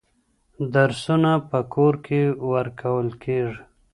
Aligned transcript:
درسونه 0.73 1.31
په 1.49 1.59
کور 1.73 1.93
کي 2.05 2.21
ورکول 2.53 3.07
کېږي. 3.23 3.59